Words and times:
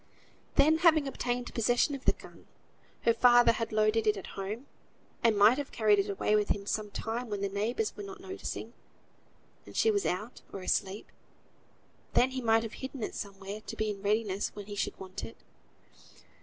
Then 0.55 0.79
having 0.79 1.07
obtained 1.07 1.53
possession 1.53 1.93
of 1.93 2.05
the 2.05 2.13
gun, 2.13 2.47
her 3.01 3.13
father 3.13 3.51
had 3.51 3.71
loaded 3.71 4.07
it 4.07 4.17
at 4.17 4.29
home, 4.33 4.65
and 5.23 5.37
might 5.37 5.59
have 5.59 5.71
carried 5.71 5.99
it 5.99 6.09
away 6.09 6.35
with 6.35 6.49
him 6.49 6.65
some 6.65 6.89
time 6.89 7.29
when 7.29 7.41
the 7.41 7.47
neighbours 7.49 7.95
were 7.95 8.01
not 8.01 8.19
noticing, 8.19 8.73
and 9.63 9.77
she 9.77 9.91
was 9.91 10.03
out, 10.07 10.41
or 10.51 10.61
asleep; 10.61 11.05
and 11.05 12.23
then 12.23 12.31
he 12.31 12.41
might 12.41 12.63
have 12.63 12.73
hidden 12.81 13.03
it 13.03 13.13
somewhere 13.13 13.61
to 13.61 13.75
be 13.75 13.91
in 13.91 14.01
readiness 14.01 14.49
when 14.55 14.65
he 14.65 14.75
should 14.75 14.99
want 14.99 15.23
it. 15.23 15.37